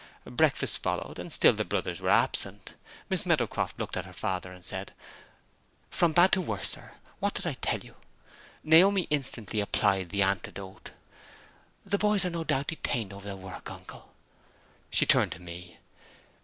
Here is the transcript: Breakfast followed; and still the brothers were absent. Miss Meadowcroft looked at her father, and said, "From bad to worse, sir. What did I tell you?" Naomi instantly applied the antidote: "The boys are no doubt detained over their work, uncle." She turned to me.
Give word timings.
Breakfast 0.31 0.81
followed; 0.81 1.19
and 1.19 1.31
still 1.31 1.53
the 1.53 1.63
brothers 1.63 2.01
were 2.01 2.09
absent. 2.09 2.73
Miss 3.07 3.23
Meadowcroft 3.23 3.77
looked 3.77 3.95
at 3.95 4.05
her 4.07 4.13
father, 4.13 4.51
and 4.51 4.65
said, 4.65 4.93
"From 5.91 6.11
bad 6.11 6.31
to 6.31 6.41
worse, 6.41 6.69
sir. 6.71 6.93
What 7.19 7.35
did 7.35 7.45
I 7.45 7.53
tell 7.61 7.81
you?" 7.81 7.93
Naomi 8.63 9.05
instantly 9.11 9.59
applied 9.59 10.09
the 10.09 10.23
antidote: 10.23 10.89
"The 11.85 11.99
boys 11.99 12.25
are 12.25 12.31
no 12.31 12.43
doubt 12.43 12.65
detained 12.69 13.13
over 13.13 13.27
their 13.27 13.35
work, 13.35 13.69
uncle." 13.69 14.11
She 14.89 15.05
turned 15.05 15.33
to 15.33 15.39
me. 15.39 15.77